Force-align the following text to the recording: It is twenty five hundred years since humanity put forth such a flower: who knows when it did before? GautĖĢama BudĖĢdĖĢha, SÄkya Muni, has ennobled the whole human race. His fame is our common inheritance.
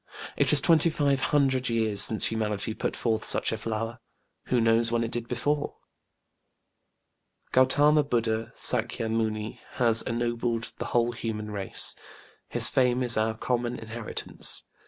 It 0.35 0.51
is 0.51 0.61
twenty 0.61 0.89
five 0.89 1.19
hundred 1.29 1.69
years 1.69 2.01
since 2.01 2.25
humanity 2.31 2.73
put 2.73 2.95
forth 2.95 3.23
such 3.23 3.51
a 3.51 3.57
flower: 3.57 3.99
who 4.45 4.59
knows 4.59 4.91
when 4.91 5.03
it 5.03 5.11
did 5.11 5.27
before? 5.27 5.75
GautĖĢama 7.53 8.05
BudĖĢdĖĢha, 8.09 8.53
SÄkya 8.55 9.11
Muni, 9.11 9.61
has 9.73 10.01
ennobled 10.01 10.73
the 10.79 10.85
whole 10.85 11.11
human 11.11 11.51
race. 11.51 11.95
His 12.49 12.67
fame 12.67 13.03
is 13.03 13.15
our 13.15 13.37
common 13.37 13.77
inheritance. 13.77 14.63